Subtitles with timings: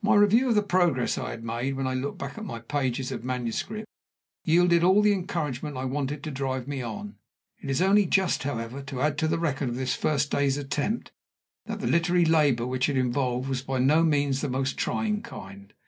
[0.00, 3.10] My review of the progress I had made, when I looked back at my pages
[3.10, 3.88] of manuscript,
[4.44, 7.16] yielded all the encouragement I wanted to drive me on.
[7.60, 11.10] It is only just, however, to add to the record of this first day's attempt,
[11.66, 15.20] that the literary labor which it involved was by no means of the most trying
[15.20, 15.72] kind.